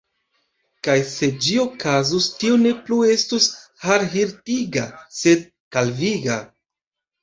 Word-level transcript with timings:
Kaj 0.87 0.95
se 1.09 1.29
ĝi 1.47 1.57
okazus, 1.65 2.31
tio 2.41 2.57
ne 2.63 2.73
plu 2.89 2.99
estus 3.13 3.49
harhirtiga, 3.87 4.91
sed 5.23 5.49
kalviga. 5.81 6.45